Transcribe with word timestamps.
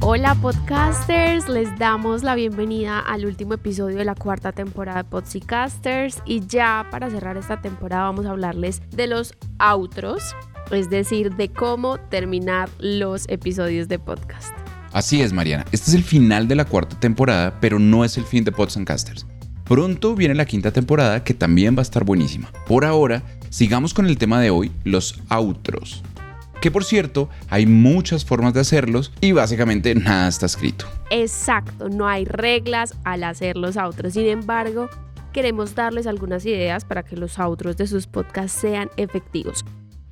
Hola 0.00 0.36
podcasters, 0.36 1.48
les 1.48 1.76
damos 1.76 2.22
la 2.22 2.36
bienvenida 2.36 3.00
al 3.00 3.26
último 3.26 3.54
episodio 3.54 3.96
de 3.96 4.04
la 4.04 4.14
cuarta 4.14 4.52
temporada 4.52 5.02
de 5.02 5.08
Podcasters 5.08 6.22
y 6.24 6.46
ya 6.46 6.86
para 6.92 7.10
cerrar 7.10 7.36
esta 7.36 7.60
temporada 7.60 8.04
vamos 8.04 8.24
a 8.24 8.30
hablarles 8.30 8.80
de 8.92 9.08
los 9.08 9.34
outros, 9.58 10.36
es 10.70 10.88
decir, 10.88 11.34
de 11.34 11.48
cómo 11.48 11.98
terminar 11.98 12.70
los 12.78 13.28
episodios 13.28 13.88
de 13.88 13.98
podcast. 13.98 14.52
Así 14.92 15.20
es, 15.20 15.32
Mariana. 15.32 15.64
Este 15.72 15.90
es 15.90 15.94
el 15.94 16.04
final 16.04 16.46
de 16.46 16.54
la 16.54 16.64
cuarta 16.64 16.98
temporada, 17.00 17.58
pero 17.60 17.80
no 17.80 18.04
es 18.04 18.16
el 18.18 18.24
fin 18.24 18.44
de 18.44 18.52
Podcasters. 18.52 19.26
Pronto 19.64 20.14
viene 20.14 20.36
la 20.36 20.46
quinta 20.46 20.70
temporada 20.70 21.24
que 21.24 21.34
también 21.34 21.74
va 21.74 21.80
a 21.80 21.82
estar 21.82 22.04
buenísima. 22.04 22.52
Por 22.66 22.84
ahora, 22.84 23.24
sigamos 23.50 23.92
con 23.94 24.06
el 24.06 24.16
tema 24.16 24.40
de 24.40 24.50
hoy, 24.50 24.70
los 24.84 25.20
outros 25.28 26.04
que 26.60 26.70
por 26.70 26.84
cierto 26.84 27.28
hay 27.48 27.66
muchas 27.66 28.24
formas 28.24 28.54
de 28.54 28.60
hacerlos 28.60 29.12
y 29.20 29.32
básicamente 29.32 29.94
nada 29.94 30.28
está 30.28 30.46
escrito. 30.46 30.86
Exacto, 31.10 31.88
no 31.88 32.06
hay 32.06 32.24
reglas 32.24 32.94
al 33.04 33.24
hacer 33.24 33.56
los 33.56 33.76
outros, 33.76 34.14
sin 34.14 34.26
embargo 34.26 34.88
queremos 35.32 35.74
darles 35.74 36.06
algunas 36.06 36.44
ideas 36.46 36.84
para 36.84 37.02
que 37.02 37.16
los 37.16 37.38
outros 37.38 37.76
de 37.76 37.86
sus 37.86 38.06
podcasts 38.06 38.58
sean 38.60 38.90
efectivos. 38.96 39.64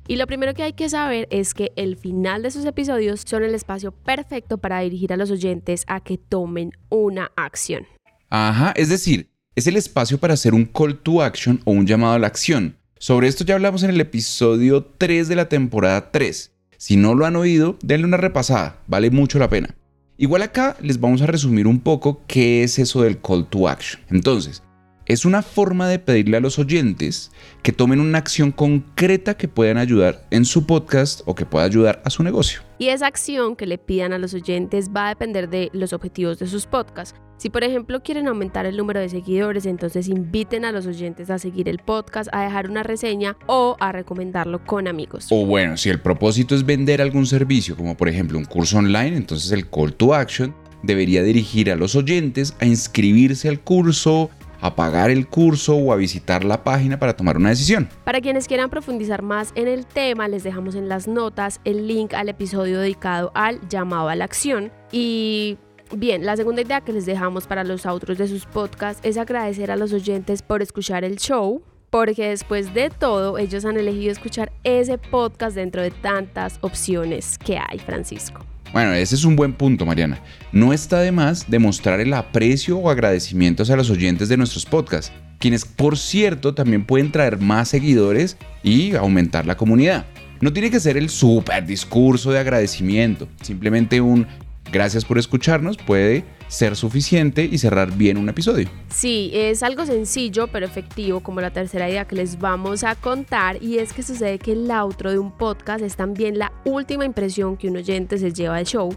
Y 0.07 0.15
lo 0.15 0.25
primero 0.25 0.53
que 0.53 0.63
hay 0.63 0.73
que 0.73 0.87
saber 0.87 1.27
es 1.31 1.53
que 1.53 1.73
el 1.75 1.97
final 1.97 2.41
de 2.41 2.51
sus 2.51 2.63
episodios 2.65 3.23
son 3.25 3.43
el 3.43 3.53
espacio 3.53 3.91
perfecto 3.91 4.57
para 4.57 4.79
dirigir 4.79 5.11
a 5.11 5.17
los 5.17 5.31
oyentes 5.31 5.83
a 5.87 5.99
que 5.99 6.17
tomen 6.17 6.71
una 6.89 7.31
acción. 7.35 7.85
Ajá, 8.29 8.71
es 8.77 8.87
decir, 8.87 9.29
es 9.55 9.67
el 9.67 9.75
espacio 9.75 10.17
para 10.17 10.35
hacer 10.35 10.53
un 10.53 10.65
call 10.65 10.97
to 10.97 11.21
action 11.21 11.59
o 11.65 11.71
un 11.71 11.85
llamado 11.85 12.13
a 12.13 12.19
la 12.19 12.27
acción 12.27 12.77
sobre 12.99 13.27
esto 13.27 13.43
ya 13.43 13.55
hablamos 13.55 13.83
en 13.83 13.89
el 13.89 14.01
episodio 14.01 14.83
3 14.83 15.27
de 15.27 15.35
la 15.35 15.49
temporada 15.49 16.11
3. 16.11 16.51
Si 16.77 16.97
no 16.97 17.15
lo 17.15 17.25
han 17.25 17.35
oído, 17.35 17.77
denle 17.81 18.07
una 18.07 18.17
repasada, 18.17 18.81
vale 18.87 19.11
mucho 19.11 19.39
la 19.39 19.49
pena. 19.49 19.75
Igual 20.17 20.41
acá 20.41 20.75
les 20.81 20.99
vamos 20.99 21.21
a 21.21 21.27
resumir 21.27 21.67
un 21.67 21.79
poco 21.79 22.23
qué 22.27 22.63
es 22.63 22.79
eso 22.79 23.03
del 23.03 23.19
call 23.19 23.47
to 23.47 23.67
action. 23.67 24.01
Entonces, 24.09 24.63
es 25.07 25.25
una 25.25 25.41
forma 25.41 25.87
de 25.87 25.99
pedirle 25.99 26.37
a 26.37 26.41
los 26.41 26.59
oyentes 26.59 27.31
que 27.63 27.71
tomen 27.71 27.99
una 27.99 28.17
acción 28.17 28.51
concreta 28.51 29.37
que 29.37 29.47
puedan 29.47 29.77
ayudar 29.77 30.25
en 30.31 30.45
su 30.45 30.65
podcast 30.65 31.21
o 31.25 31.33
que 31.33 31.45
pueda 31.45 31.65
ayudar 31.65 32.01
a 32.05 32.09
su 32.09 32.23
negocio. 32.23 32.61
Y 32.77 32.89
esa 32.89 33.07
acción 33.07 33.55
que 33.55 33.65
le 33.65 33.77
pidan 33.77 34.13
a 34.13 34.17
los 34.17 34.33
oyentes 34.33 34.89
va 34.95 35.07
a 35.07 35.09
depender 35.09 35.49
de 35.49 35.69
los 35.73 35.93
objetivos 35.93 36.39
de 36.39 36.47
sus 36.47 36.65
podcasts. 36.65 37.17
Si 37.37 37.49
por 37.49 37.63
ejemplo 37.63 38.01
quieren 38.01 38.27
aumentar 38.27 38.65
el 38.65 38.77
número 38.77 38.99
de 38.99 39.09
seguidores, 39.09 39.65
entonces 39.65 40.07
inviten 40.07 40.65
a 40.65 40.71
los 40.71 40.87
oyentes 40.87 41.29
a 41.29 41.37
seguir 41.37 41.69
el 41.69 41.77
podcast, 41.79 42.29
a 42.33 42.43
dejar 42.43 42.69
una 42.69 42.83
reseña 42.83 43.37
o 43.45 43.77
a 43.79 43.91
recomendarlo 43.91 44.63
con 44.65 44.87
amigos. 44.87 45.27
O 45.29 45.45
bueno, 45.45 45.77
si 45.77 45.89
el 45.89 46.01
propósito 46.01 46.55
es 46.55 46.65
vender 46.65 47.01
algún 47.01 47.27
servicio, 47.27 47.77
como 47.77 47.95
por 47.95 48.09
ejemplo 48.09 48.39
un 48.39 48.45
curso 48.45 48.79
online, 48.79 49.15
entonces 49.15 49.51
el 49.51 49.69
call 49.69 49.93
to 49.93 50.15
action 50.15 50.53
debería 50.83 51.23
dirigir 51.23 51.71
a 51.71 51.75
los 51.75 51.95
oyentes 51.95 52.55
a 52.59 52.65
inscribirse 52.65 53.49
al 53.49 53.59
curso, 53.59 54.29
a 54.61 54.75
pagar 54.75 55.09
el 55.09 55.27
curso 55.27 55.75
o 55.75 55.91
a 55.91 55.95
visitar 55.95 56.43
la 56.43 56.63
página 56.63 56.99
para 56.99 57.15
tomar 57.15 57.37
una 57.37 57.49
decisión. 57.49 57.89
Para 58.03 58.21
quienes 58.21 58.47
quieran 58.47 58.69
profundizar 58.69 59.21
más 59.21 59.51
en 59.55 59.67
el 59.67 59.85
tema, 59.85 60.27
les 60.27 60.43
dejamos 60.43 60.75
en 60.75 60.89
las 60.89 61.07
notas 61.07 61.61
el 61.63 61.87
link 61.87 62.13
al 62.13 62.29
episodio 62.29 62.79
dedicado 62.79 63.31
al 63.35 63.67
llamado 63.69 64.09
a 64.09 64.15
la 64.15 64.25
acción 64.25 64.71
y 64.91 65.57
Bien, 65.95 66.25
la 66.25 66.35
segunda 66.35 66.61
idea 66.61 66.81
que 66.81 66.91
les 66.91 67.05
dejamos 67.05 67.47
para 67.47 67.63
los 67.63 67.85
outros 67.85 68.17
de 68.17 68.27
sus 68.27 68.45
podcasts 68.45 68.99
es 69.03 69.17
agradecer 69.17 69.71
a 69.71 69.77
los 69.77 69.93
oyentes 69.93 70.41
por 70.41 70.61
escuchar 70.61 71.05
el 71.05 71.15
show, 71.15 71.61
porque 71.89 72.27
después 72.27 72.73
de 72.73 72.89
todo 72.89 73.37
ellos 73.37 73.63
han 73.63 73.77
elegido 73.77 74.11
escuchar 74.11 74.51
ese 74.65 74.97
podcast 74.97 75.55
dentro 75.55 75.81
de 75.81 75.91
tantas 75.91 76.59
opciones 76.61 77.37
que 77.37 77.57
hay, 77.57 77.79
Francisco. 77.79 78.41
Bueno, 78.77 78.93
ese 78.93 79.15
es 79.15 79.25
un 79.25 79.35
buen 79.35 79.53
punto, 79.53 79.87
Mariana. 79.87 80.21
No 80.51 80.71
está 80.71 80.99
de 80.99 81.11
más 81.11 81.49
demostrar 81.49 81.99
el 81.99 82.13
aprecio 82.13 82.77
o 82.77 82.91
agradecimiento 82.91 83.63
a 83.63 83.75
los 83.75 83.89
oyentes 83.89 84.29
de 84.29 84.37
nuestros 84.37 84.67
podcasts, 84.67 85.11
quienes 85.39 85.65
por 85.65 85.97
cierto 85.97 86.53
también 86.53 86.85
pueden 86.85 87.11
traer 87.11 87.39
más 87.39 87.69
seguidores 87.69 88.37
y 88.61 88.93
aumentar 88.93 89.47
la 89.47 89.57
comunidad. 89.57 90.05
No 90.41 90.53
tiene 90.53 90.69
que 90.69 90.79
ser 90.79 90.95
el 90.95 91.09
super 91.09 91.65
discurso 91.65 92.29
de 92.29 92.37
agradecimiento, 92.37 93.27
simplemente 93.41 93.99
un 93.99 94.27
gracias 94.71 95.05
por 95.05 95.17
escucharnos 95.17 95.75
puede 95.77 96.23
ser 96.47 96.75
suficiente 96.75 97.43
y 97.43 97.57
cerrar 97.57 97.91
bien 97.95 98.17
un 98.17 98.29
episodio. 98.29 98.69
Sí, 98.89 99.31
es 99.33 99.63
algo 99.63 99.85
sencillo 99.85 100.47
pero 100.47 100.65
efectivo 100.65 101.19
como 101.19 101.41
la 101.41 101.51
tercera 101.51 101.89
idea 101.89 102.05
que 102.05 102.15
les 102.15 102.39
vamos 102.39 102.83
a 102.83 102.95
contar 102.95 103.61
y 103.61 103.79
es 103.79 103.93
que 103.93 104.03
sucede 104.03 104.39
que 104.39 104.53
el 104.53 104.69
outro 104.71 105.11
de 105.11 105.19
un 105.19 105.31
podcast 105.31 105.83
es 105.83 105.95
también 105.95 106.37
la 106.37 106.51
última 106.65 107.05
impresión 107.05 107.57
que 107.57 107.67
un 107.67 107.77
oyente 107.77 108.17
se 108.17 108.31
lleva 108.31 108.57
del 108.57 108.65
show 108.65 108.95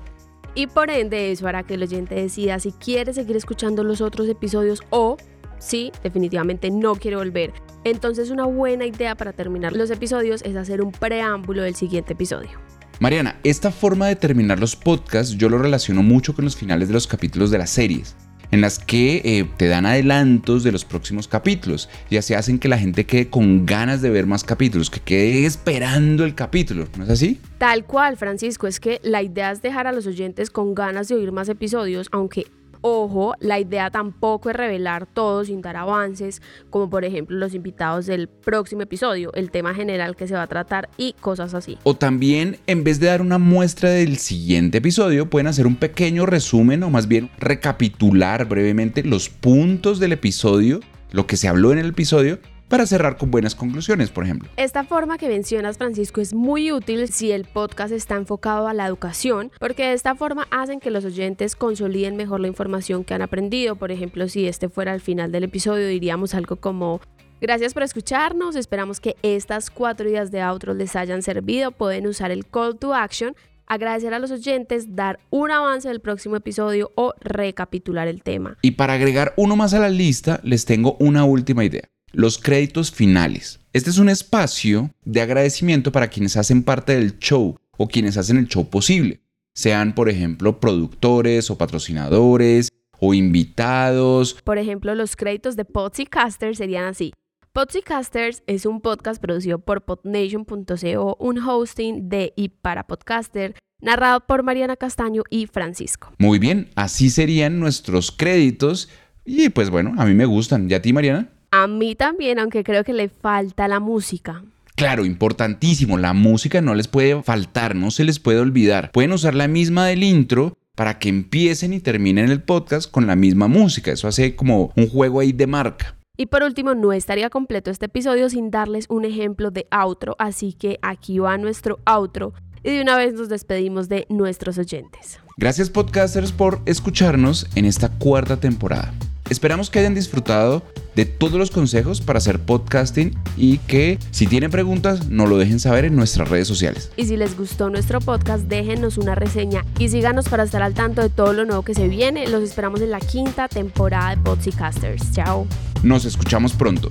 y 0.54 0.66
por 0.66 0.90
ende 0.90 1.30
eso 1.30 1.46
hará 1.46 1.62
que 1.62 1.74
el 1.74 1.82
oyente 1.82 2.14
decida 2.14 2.58
si 2.58 2.72
quiere 2.72 3.12
seguir 3.12 3.36
escuchando 3.36 3.84
los 3.84 4.00
otros 4.00 4.28
episodios 4.28 4.82
o 4.90 5.16
si 5.58 5.92
definitivamente 6.02 6.70
no 6.70 6.94
quiere 6.94 7.16
volver. 7.16 7.52
Entonces 7.84 8.30
una 8.30 8.46
buena 8.46 8.86
idea 8.86 9.14
para 9.14 9.32
terminar 9.32 9.74
los 9.74 9.90
episodios 9.90 10.42
es 10.42 10.56
hacer 10.56 10.82
un 10.82 10.92
preámbulo 10.92 11.62
del 11.62 11.74
siguiente 11.74 12.14
episodio. 12.14 12.69
Mariana, 13.00 13.40
esta 13.44 13.70
forma 13.70 14.08
de 14.08 14.16
terminar 14.16 14.60
los 14.60 14.76
podcasts 14.76 15.34
yo 15.38 15.48
lo 15.48 15.56
relaciono 15.56 16.02
mucho 16.02 16.34
con 16.34 16.44
los 16.44 16.54
finales 16.54 16.88
de 16.88 16.92
los 16.92 17.06
capítulos 17.06 17.50
de 17.50 17.56
las 17.56 17.70
series, 17.70 18.14
en 18.50 18.60
las 18.60 18.78
que 18.78 19.22
eh, 19.24 19.48
te 19.56 19.68
dan 19.68 19.86
adelantos 19.86 20.64
de 20.64 20.70
los 20.70 20.84
próximos 20.84 21.26
capítulos 21.26 21.88
y 22.10 22.18
así 22.18 22.34
hacen 22.34 22.58
que 22.58 22.68
la 22.68 22.76
gente 22.76 23.06
quede 23.06 23.30
con 23.30 23.64
ganas 23.64 24.02
de 24.02 24.10
ver 24.10 24.26
más 24.26 24.44
capítulos, 24.44 24.90
que 24.90 25.00
quede 25.00 25.46
esperando 25.46 26.26
el 26.26 26.34
capítulo, 26.34 26.88
¿no 26.98 27.04
es 27.04 27.08
así? 27.08 27.40
Tal 27.56 27.86
cual, 27.86 28.18
Francisco, 28.18 28.66
es 28.66 28.80
que 28.80 29.00
la 29.02 29.22
idea 29.22 29.50
es 29.50 29.62
dejar 29.62 29.86
a 29.86 29.92
los 29.92 30.06
oyentes 30.06 30.50
con 30.50 30.74
ganas 30.74 31.08
de 31.08 31.14
oír 31.14 31.32
más 31.32 31.48
episodios, 31.48 32.08
aunque 32.12 32.48
Ojo, 32.82 33.34
la 33.40 33.60
idea 33.60 33.90
tampoco 33.90 34.50
es 34.50 34.56
revelar 34.56 35.06
todo 35.06 35.44
sin 35.44 35.60
dar 35.60 35.76
avances, 35.76 36.40
como 36.70 36.88
por 36.88 37.04
ejemplo 37.04 37.36
los 37.36 37.54
invitados 37.54 38.06
del 38.06 38.28
próximo 38.28 38.82
episodio, 38.82 39.32
el 39.34 39.50
tema 39.50 39.74
general 39.74 40.16
que 40.16 40.26
se 40.26 40.34
va 40.34 40.42
a 40.42 40.46
tratar 40.46 40.88
y 40.96 41.14
cosas 41.20 41.52
así. 41.52 41.76
O 41.82 41.94
también, 41.94 42.58
en 42.66 42.82
vez 42.82 42.98
de 42.98 43.08
dar 43.08 43.20
una 43.20 43.38
muestra 43.38 43.90
del 43.90 44.16
siguiente 44.16 44.78
episodio, 44.78 45.28
pueden 45.28 45.46
hacer 45.46 45.66
un 45.66 45.76
pequeño 45.76 46.24
resumen 46.24 46.82
o 46.82 46.90
más 46.90 47.06
bien 47.06 47.30
recapitular 47.38 48.46
brevemente 48.46 49.02
los 49.02 49.28
puntos 49.28 50.00
del 50.00 50.12
episodio, 50.12 50.80
lo 51.10 51.26
que 51.26 51.36
se 51.36 51.48
habló 51.48 51.72
en 51.72 51.78
el 51.78 51.88
episodio 51.88 52.38
para 52.70 52.86
cerrar 52.86 53.18
con 53.18 53.30
buenas 53.30 53.54
conclusiones, 53.54 54.10
por 54.10 54.24
ejemplo. 54.24 54.48
Esta 54.56 54.84
forma 54.84 55.18
que 55.18 55.28
mencionas, 55.28 55.76
Francisco, 55.76 56.20
es 56.20 56.32
muy 56.32 56.70
útil 56.70 57.08
si 57.08 57.32
el 57.32 57.44
podcast 57.44 57.92
está 57.92 58.14
enfocado 58.14 58.68
a 58.68 58.72
la 58.74 58.86
educación, 58.86 59.50
porque 59.58 59.88
de 59.88 59.92
esta 59.92 60.14
forma 60.14 60.46
hacen 60.52 60.78
que 60.78 60.92
los 60.92 61.04
oyentes 61.04 61.56
consoliden 61.56 62.16
mejor 62.16 62.40
la 62.40 62.46
información 62.46 63.02
que 63.04 63.12
han 63.12 63.22
aprendido. 63.22 63.74
Por 63.74 63.90
ejemplo, 63.90 64.28
si 64.28 64.46
este 64.46 64.68
fuera 64.68 64.92
al 64.92 65.00
final 65.00 65.32
del 65.32 65.44
episodio, 65.44 65.86
diríamos 65.88 66.34
algo 66.34 66.56
como 66.56 67.00
Gracias 67.42 67.72
por 67.72 67.82
escucharnos, 67.82 68.54
esperamos 68.54 69.00
que 69.00 69.16
estas 69.22 69.70
cuatro 69.70 70.06
ideas 70.06 70.30
de 70.30 70.42
outro 70.42 70.74
les 70.74 70.94
hayan 70.94 71.22
servido, 71.22 71.72
pueden 71.72 72.06
usar 72.06 72.30
el 72.30 72.44
call 72.44 72.78
to 72.78 72.92
action, 72.92 73.34
agradecer 73.66 74.12
a 74.12 74.18
los 74.18 74.30
oyentes, 74.30 74.94
dar 74.94 75.18
un 75.30 75.50
avance 75.50 75.88
del 75.88 76.00
próximo 76.00 76.36
episodio 76.36 76.92
o 76.96 77.14
recapitular 77.18 78.08
el 78.08 78.22
tema. 78.22 78.58
Y 78.60 78.72
para 78.72 78.92
agregar 78.92 79.32
uno 79.38 79.56
más 79.56 79.72
a 79.72 79.78
la 79.78 79.88
lista, 79.88 80.40
les 80.44 80.66
tengo 80.66 80.98
una 81.00 81.24
última 81.24 81.64
idea 81.64 81.88
los 82.12 82.38
créditos 82.38 82.90
finales. 82.90 83.60
Este 83.72 83.90
es 83.90 83.98
un 83.98 84.08
espacio 84.08 84.90
de 85.04 85.20
agradecimiento 85.20 85.92
para 85.92 86.08
quienes 86.08 86.36
hacen 86.36 86.62
parte 86.62 86.94
del 86.94 87.18
show 87.18 87.56
o 87.76 87.88
quienes 87.88 88.16
hacen 88.16 88.36
el 88.36 88.48
show 88.48 88.68
posible, 88.68 89.20
sean 89.54 89.94
por 89.94 90.08
ejemplo 90.08 90.60
productores 90.60 91.50
o 91.50 91.56
patrocinadores 91.56 92.68
o 92.98 93.14
invitados. 93.14 94.36
Por 94.44 94.58
ejemplo, 94.58 94.94
los 94.94 95.16
créditos 95.16 95.56
de 95.56 95.64
Podcasters 95.64 96.58
serían 96.58 96.84
así. 96.84 97.12
Podcasters 97.52 98.42
es 98.46 98.66
un 98.66 98.80
podcast 98.80 99.20
producido 99.20 99.58
por 99.58 99.84
podnation.co, 99.84 101.16
un 101.18 101.38
hosting 101.38 102.08
de 102.08 102.32
y 102.36 102.50
para 102.50 102.86
podcaster, 102.86 103.56
narrado 103.80 104.20
por 104.20 104.44
Mariana 104.44 104.76
Castaño 104.76 105.22
y 105.30 105.46
Francisco. 105.46 106.12
Muy 106.18 106.38
bien, 106.38 106.70
así 106.76 107.10
serían 107.10 107.58
nuestros 107.58 108.12
créditos 108.12 108.88
y 109.24 109.48
pues 109.48 109.70
bueno, 109.70 109.94
a 109.96 110.04
mí 110.04 110.14
me 110.14 110.26
gustan. 110.26 110.70
¿Y 110.70 110.74
a 110.74 110.82
ti, 110.82 110.92
Mariana? 110.92 111.28
A 111.52 111.66
mí 111.66 111.96
también, 111.96 112.38
aunque 112.38 112.62
creo 112.62 112.84
que 112.84 112.92
le 112.92 113.08
falta 113.08 113.66
la 113.66 113.80
música. 113.80 114.44
Claro, 114.76 115.04
importantísimo, 115.04 115.98
la 115.98 116.12
música 116.12 116.60
no 116.60 116.76
les 116.76 116.86
puede 116.86 117.20
faltar, 117.24 117.74
no 117.74 117.90
se 117.90 118.04
les 118.04 118.20
puede 118.20 118.38
olvidar. 118.38 118.92
Pueden 118.92 119.12
usar 119.12 119.34
la 119.34 119.48
misma 119.48 119.86
del 119.86 120.04
intro 120.04 120.56
para 120.76 121.00
que 121.00 121.08
empiecen 121.08 121.72
y 121.72 121.80
terminen 121.80 122.30
el 122.30 122.40
podcast 122.40 122.88
con 122.88 123.08
la 123.08 123.16
misma 123.16 123.48
música. 123.48 123.90
Eso 123.90 124.06
hace 124.06 124.36
como 124.36 124.72
un 124.76 124.88
juego 124.88 125.18
ahí 125.18 125.32
de 125.32 125.48
marca. 125.48 125.96
Y 126.16 126.26
por 126.26 126.44
último, 126.44 126.76
no 126.76 126.92
estaría 126.92 127.30
completo 127.30 127.72
este 127.72 127.86
episodio 127.86 128.30
sin 128.30 128.52
darles 128.52 128.86
un 128.88 129.04
ejemplo 129.04 129.50
de 129.50 129.66
outro, 129.72 130.14
así 130.20 130.52
que 130.52 130.78
aquí 130.82 131.18
va 131.18 131.36
nuestro 131.36 131.80
outro 131.84 132.32
y 132.62 132.70
de 132.70 132.80
una 132.80 132.96
vez 132.96 133.14
nos 133.14 133.28
despedimos 133.28 133.88
de 133.88 134.06
nuestros 134.08 134.56
oyentes. 134.56 135.18
Gracias 135.36 135.68
podcasters 135.68 136.30
por 136.30 136.60
escucharnos 136.66 137.48
en 137.56 137.64
esta 137.64 137.88
cuarta 137.88 138.38
temporada. 138.38 138.94
Esperamos 139.30 139.70
que 139.70 139.78
hayan 139.78 139.94
disfrutado 139.94 140.62
de 140.94 141.04
todos 141.04 141.38
los 141.38 141.50
consejos 141.50 142.00
para 142.00 142.18
hacer 142.18 142.40
podcasting 142.40 143.16
y 143.36 143.58
que 143.58 143.98
si 144.10 144.26
tienen 144.26 144.50
preguntas 144.50 145.08
nos 145.08 145.28
lo 145.28 145.38
dejen 145.38 145.60
saber 145.60 145.84
en 145.84 145.96
nuestras 145.96 146.28
redes 146.28 146.48
sociales. 146.48 146.90
Y 146.96 147.06
si 147.06 147.16
les 147.16 147.36
gustó 147.36 147.70
nuestro 147.70 148.00
podcast, 148.00 148.44
déjenos 148.44 148.98
una 148.98 149.14
reseña 149.14 149.64
y 149.78 149.88
síganos 149.88 150.28
para 150.28 150.44
estar 150.44 150.62
al 150.62 150.74
tanto 150.74 151.02
de 151.02 151.08
todo 151.08 151.32
lo 151.32 151.44
nuevo 151.44 151.62
que 151.62 151.74
se 151.74 151.88
viene. 151.88 152.28
Los 152.28 152.42
esperamos 152.42 152.80
en 152.80 152.90
la 152.90 153.00
quinta 153.00 153.48
temporada 153.48 154.16
de 154.16 154.22
Podcasters. 154.22 155.12
Chao. 155.12 155.46
Nos 155.82 156.04
escuchamos 156.04 156.52
pronto. 156.52 156.90